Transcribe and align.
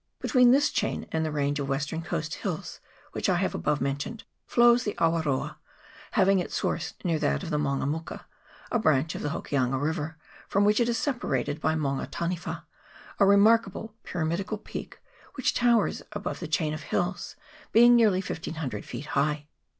Between 0.19 0.49
this 0.49 0.71
chain 0.71 1.07
and 1.11 1.23
the 1.23 1.31
range 1.31 1.59
of 1.59 1.69
western 1.69 2.01
coast 2.01 2.33
hills 2.33 2.79
which 3.11 3.29
I 3.29 3.35
have 3.35 3.53
above 3.53 3.79
mentioned, 3.81 4.23
flows 4.47 4.83
the 4.83 4.95
Awaroa, 4.95 5.57
having 6.13 6.39
its 6.39 6.55
source 6.55 6.95
near 7.03 7.19
that 7.19 7.43
of 7.43 7.51
the 7.51 7.59
Mango 7.59 7.85
muka 7.85 8.25
a 8.71 8.79
branch 8.79 9.13
of 9.13 9.21
the 9.21 9.29
Hokianga 9.29 9.77
river, 9.77 10.17
from 10.47 10.65
which 10.65 10.79
it 10.79 10.89
is 10.89 10.97
separated 10.97 11.61
by 11.61 11.75
the 11.75 11.81
Maunga 11.81 12.07
Taniwa, 12.07 12.63
a 13.19 13.25
remarkable 13.27 13.93
pyramidical 14.01 14.57
peak 14.57 14.97
which 15.35 15.53
towers 15.53 16.01
above 16.13 16.39
the 16.39 16.47
chain 16.47 16.73
of 16.73 16.81
hills, 16.81 17.35
being 17.71 17.95
nearly 17.95 18.21
1500 18.21 18.83
feet 18.83 19.05
high. 19.05 19.45